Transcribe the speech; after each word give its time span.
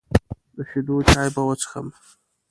د 0.55 0.57
شیدو 0.69 0.95
چای 1.11 1.29
به 1.35 1.41
وڅښم. 1.47 1.87